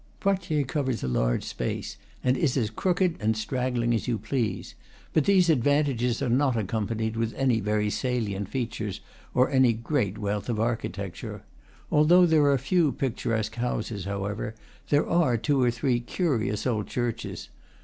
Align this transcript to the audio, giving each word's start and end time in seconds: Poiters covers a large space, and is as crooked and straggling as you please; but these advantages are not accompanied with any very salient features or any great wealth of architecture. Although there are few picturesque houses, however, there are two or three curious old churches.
Poiters 0.19 0.65
covers 0.65 1.03
a 1.03 1.07
large 1.07 1.43
space, 1.43 1.95
and 2.23 2.35
is 2.35 2.57
as 2.57 2.71
crooked 2.71 3.17
and 3.19 3.37
straggling 3.37 3.93
as 3.93 4.07
you 4.07 4.17
please; 4.17 4.73
but 5.13 5.25
these 5.25 5.47
advantages 5.47 6.23
are 6.23 6.27
not 6.29 6.57
accompanied 6.57 7.15
with 7.15 7.35
any 7.35 7.59
very 7.59 7.87
salient 7.91 8.49
features 8.49 9.01
or 9.35 9.47
any 9.51 9.73
great 9.73 10.17
wealth 10.17 10.49
of 10.49 10.59
architecture. 10.59 11.43
Although 11.91 12.25
there 12.25 12.45
are 12.47 12.57
few 12.57 12.91
picturesque 12.91 13.53
houses, 13.57 14.05
however, 14.05 14.55
there 14.89 15.07
are 15.07 15.37
two 15.37 15.61
or 15.61 15.69
three 15.69 15.99
curious 15.99 16.65
old 16.65 16.87
churches. 16.87 17.49